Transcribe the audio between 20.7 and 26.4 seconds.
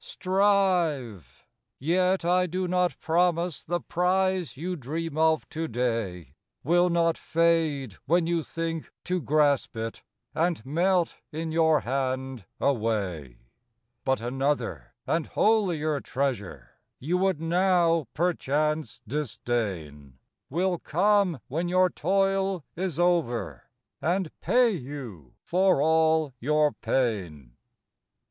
come when your toil is over, And pay you for all